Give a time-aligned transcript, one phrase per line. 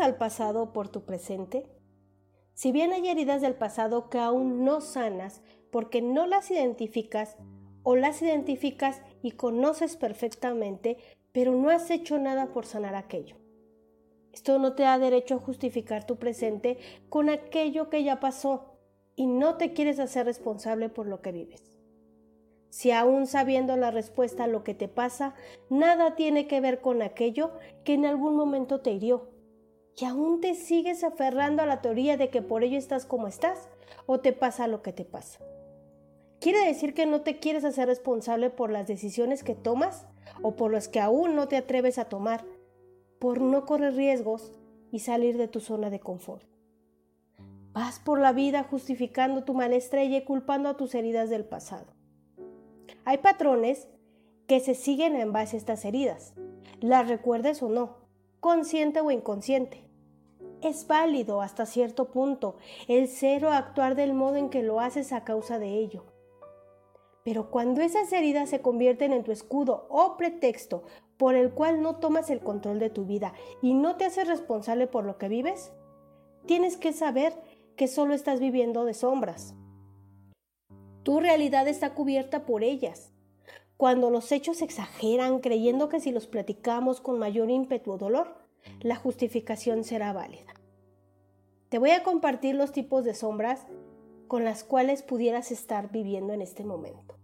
[0.00, 1.66] al pasado por tu presente?
[2.54, 7.36] Si bien hay heridas del pasado que aún no sanas porque no las identificas
[7.82, 10.96] o las identificas y conoces perfectamente,
[11.32, 13.36] pero no has hecho nada por sanar aquello.
[14.32, 18.78] Esto no te da derecho a justificar tu presente con aquello que ya pasó
[19.16, 21.78] y no te quieres hacer responsable por lo que vives.
[22.68, 25.34] Si aún sabiendo la respuesta a lo que te pasa,
[25.70, 27.52] nada tiene que ver con aquello
[27.84, 29.28] que en algún momento te hirió,
[29.96, 33.68] y aún te sigues aferrando a la teoría de que por ello estás como estás
[34.06, 35.40] o te pasa lo que te pasa.
[36.40, 40.06] ¿Quiere decir que no te quieres hacer responsable por las decisiones que tomas
[40.42, 42.44] o por las que aún no te atreves a tomar,
[43.18, 44.52] por no correr riesgos
[44.90, 46.44] y salir de tu zona de confort?
[47.72, 51.86] Vas por la vida justificando tu mala estrella y culpando a tus heridas del pasado.
[53.04, 53.88] Hay patrones
[54.46, 56.34] que se siguen en base a estas heridas,
[56.80, 57.96] las recuerdes o no,
[58.40, 59.83] consciente o inconsciente.
[60.64, 62.56] Es válido hasta cierto punto
[62.88, 66.06] el ser o actuar del modo en que lo haces a causa de ello.
[67.22, 70.84] Pero cuando esas heridas se convierten en tu escudo o pretexto
[71.18, 74.86] por el cual no tomas el control de tu vida y no te haces responsable
[74.86, 75.70] por lo que vives,
[76.46, 77.34] tienes que saber
[77.76, 79.54] que solo estás viviendo de sombras.
[81.02, 83.12] Tu realidad está cubierta por ellas.
[83.76, 88.43] Cuando los hechos exageran creyendo que si los platicamos con mayor ímpetu o dolor,
[88.80, 90.54] la justificación será válida.
[91.68, 93.66] Te voy a compartir los tipos de sombras
[94.28, 97.16] con las cuales pudieras estar viviendo en este momento.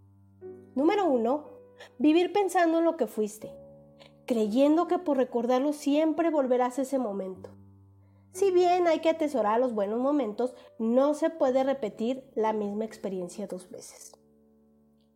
[0.74, 1.46] Número uno,
[1.98, 3.50] vivir pensando en lo que fuiste,
[4.26, 7.50] creyendo que por recordarlo siempre volverás a ese momento.
[8.32, 13.48] Si bien hay que atesorar los buenos momentos, no se puede repetir la misma experiencia
[13.48, 14.12] dos veces.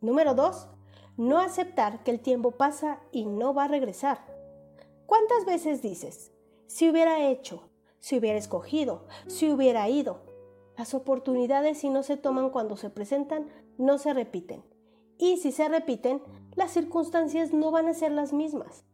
[0.00, 0.68] Número 2.
[1.16, 4.33] No aceptar que el tiempo pasa y no va a regresar.
[5.06, 6.32] ¿Cuántas veces dices,
[6.66, 10.22] si hubiera hecho, si hubiera escogido, si hubiera ido?
[10.76, 13.48] Las oportunidades si no se toman cuando se presentan,
[13.78, 14.64] no se repiten.
[15.18, 16.22] Y si se repiten,
[16.54, 18.84] las circunstancias no van a ser las mismas.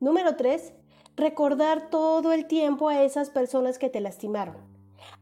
[0.00, 0.72] Número 3
[1.16, 4.56] recordar todo el tiempo a esas personas que te lastimaron.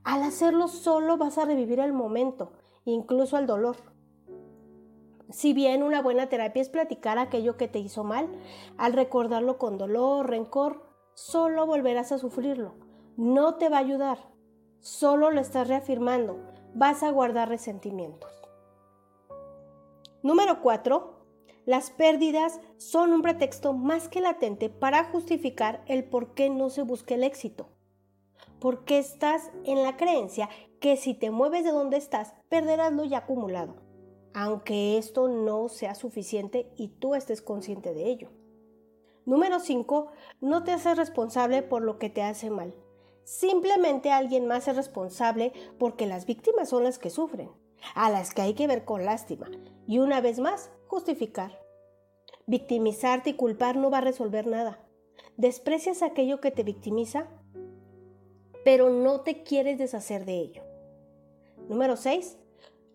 [0.02, 2.52] Al hacerlo solo vas a revivir el momento,
[2.84, 3.76] incluso el dolor.
[5.34, 8.28] Si bien una buena terapia es platicar aquello que te hizo mal,
[8.78, 12.74] al recordarlo con dolor, rencor, solo volverás a sufrirlo.
[13.16, 14.18] No te va a ayudar,
[14.78, 16.38] solo lo estás reafirmando,
[16.72, 18.30] vas a guardar resentimientos.
[20.22, 21.26] Número 4.
[21.66, 26.82] Las pérdidas son un pretexto más que latente para justificar el por qué no se
[26.82, 27.66] busca el éxito.
[28.60, 33.18] Porque estás en la creencia que si te mueves de donde estás, perderás lo ya
[33.18, 33.83] acumulado,
[34.34, 38.30] aunque esto no sea suficiente y tú estés consciente de ello.
[39.24, 40.08] Número 5.
[40.40, 42.74] No te haces responsable por lo que te hace mal.
[43.22, 47.50] Simplemente alguien más es responsable porque las víctimas son las que sufren,
[47.94, 49.48] a las que hay que ver con lástima.
[49.86, 51.58] Y una vez más, justificar.
[52.46, 54.80] Victimizarte y culpar no va a resolver nada.
[55.36, 57.28] Desprecias aquello que te victimiza,
[58.64, 60.62] pero no te quieres deshacer de ello.
[61.68, 62.36] Número 6.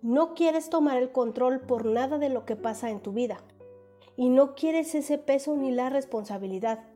[0.01, 3.43] No quieres tomar el control por nada de lo que pasa en tu vida.
[4.15, 6.87] Y no quieres ese peso ni la responsabilidad,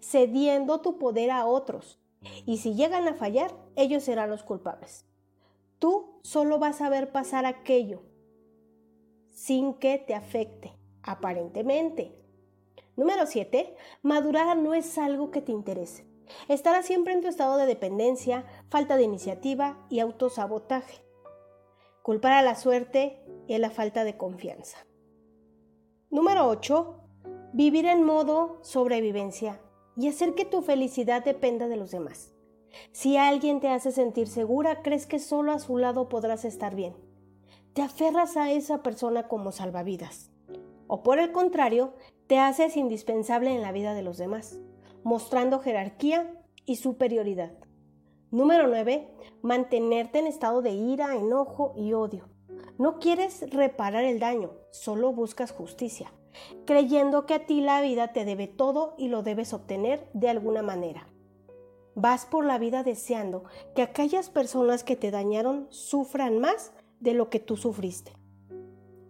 [0.00, 2.00] cediendo tu poder a otros.
[2.46, 5.06] Y si llegan a fallar, ellos serán los culpables.
[5.78, 8.02] Tú solo vas a ver pasar aquello
[9.32, 12.14] sin que te afecte, aparentemente.
[12.96, 13.74] Número 7.
[14.02, 16.06] Madurar no es algo que te interese.
[16.48, 21.02] Estarás siempre en tu estado de dependencia, falta de iniciativa y autosabotaje.
[22.02, 24.78] Culpar a la suerte y a la falta de confianza.
[26.10, 26.98] Número 8.
[27.52, 29.60] Vivir en modo sobrevivencia
[29.96, 32.34] y hacer que tu felicidad dependa de los demás.
[32.92, 36.94] Si alguien te hace sentir segura, crees que solo a su lado podrás estar bien
[37.72, 40.30] te aferras a esa persona como salvavidas.
[40.88, 41.94] O por el contrario,
[42.26, 44.60] te haces indispensable en la vida de los demás,
[45.04, 47.52] mostrando jerarquía y superioridad.
[48.32, 49.10] Número 9.
[49.42, 52.30] Mantenerte en estado de ira, enojo y odio.
[52.78, 56.10] No quieres reparar el daño, solo buscas justicia,
[56.64, 60.62] creyendo que a ti la vida te debe todo y lo debes obtener de alguna
[60.62, 61.06] manera.
[61.94, 63.44] Vas por la vida deseando
[63.74, 68.12] que aquellas personas que te dañaron sufran más de lo que tú sufriste.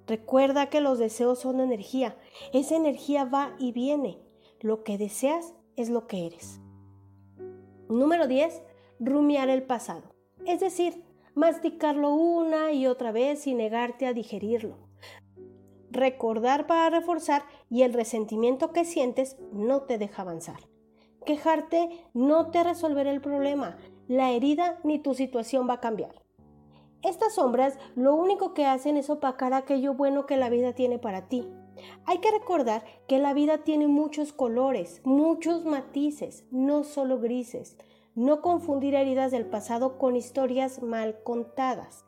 [0.09, 2.17] Recuerda que los deseos son energía.
[2.53, 4.19] Esa energía va y viene.
[4.59, 6.61] Lo que deseas es lo que eres.
[7.89, 8.63] Número 10.
[9.05, 10.15] Rumiar el pasado.
[10.47, 11.03] Es decir,
[11.35, 14.77] masticarlo una y otra vez y negarte a digerirlo.
[15.91, 20.69] Recordar para reforzar y el resentimiento que sientes no te deja avanzar.
[21.27, 23.77] Quejarte no te resolverá el problema,
[24.07, 26.23] la herida ni tu situación va a cambiar.
[27.03, 31.27] Estas sombras lo único que hacen es opacar aquello bueno que la vida tiene para
[31.27, 31.49] ti.
[32.05, 37.77] Hay que recordar que la vida tiene muchos colores, muchos matices, no solo grises.
[38.15, 42.05] No confundir heridas del pasado con historias mal contadas.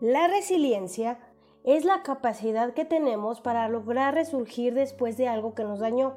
[0.00, 1.18] La resiliencia
[1.64, 6.14] es la capacidad que tenemos para lograr resurgir después de algo que nos dañó,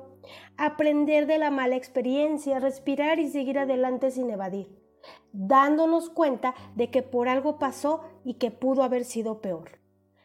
[0.57, 4.83] aprender de la mala experiencia, respirar y seguir adelante sin evadir
[5.31, 9.79] dándonos cuenta de que por algo pasó y que pudo haber sido peor.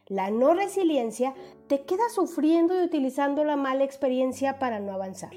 [0.07, 1.35] La no resiliencia
[1.67, 5.33] te queda sufriendo y utilizando la mala experiencia para no avanzar.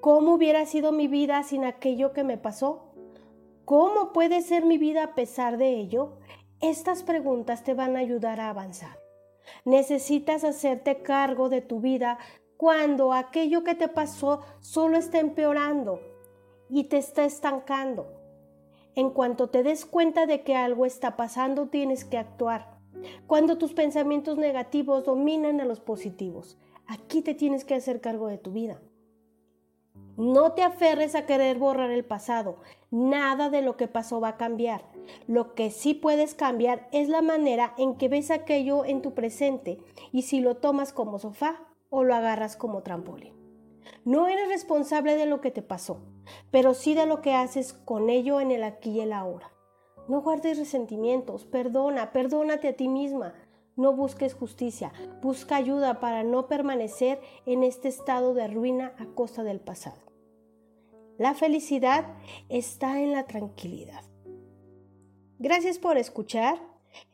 [0.00, 2.94] ¿Cómo hubiera sido mi vida sin aquello que me pasó?
[3.66, 6.16] ¿Cómo puede ser mi vida a pesar de ello?
[6.62, 8.98] Estas preguntas te van a ayudar a avanzar.
[9.66, 12.18] Necesitas hacerte cargo de tu vida
[12.56, 16.00] cuando aquello que te pasó solo está empeorando
[16.70, 18.06] y te está estancando.
[18.94, 22.78] En cuanto te des cuenta de que algo está pasando, tienes que actuar.
[23.26, 26.56] Cuando tus pensamientos negativos dominan a los positivos,
[26.86, 28.80] aquí te tienes que hacer cargo de tu vida.
[30.16, 32.58] No te aferres a querer borrar el pasado.
[32.90, 34.84] Nada de lo que pasó va a cambiar.
[35.26, 39.78] Lo que sí puedes cambiar es la manera en que ves aquello en tu presente
[40.12, 43.34] y si lo tomas como sofá o lo agarras como trampolín.
[44.04, 46.00] No eres responsable de lo que te pasó
[46.50, 49.52] pero sí de lo que haces con ello en el aquí y el ahora.
[50.08, 53.34] No guardes resentimientos, perdona, perdónate a ti misma.
[53.80, 54.92] No busques justicia,
[55.22, 59.96] busca ayuda para no permanecer en este estado de ruina a costa del pasado.
[61.16, 62.04] La felicidad
[62.50, 64.04] está en la tranquilidad.
[65.38, 66.60] Gracias por escuchar.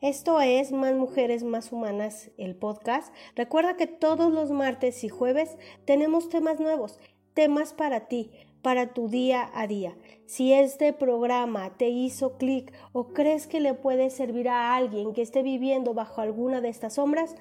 [0.01, 3.15] Esto es Más Mujeres Más Humanas, el podcast.
[3.37, 6.99] Recuerda que todos los martes y jueves tenemos temas nuevos,
[7.33, 9.95] temas para ti, para tu día a día.
[10.25, 15.21] Si este programa te hizo clic o crees que le puede servir a alguien que
[15.21, 17.35] esté viviendo bajo alguna de estas sombras,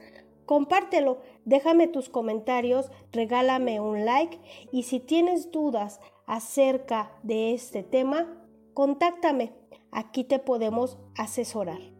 [0.44, 4.38] compártelo, déjame tus comentarios, regálame un like
[4.72, 8.42] y si tienes dudas acerca de este tema,
[8.74, 9.52] contáctame.
[9.90, 11.95] Aquí te podemos asesorar.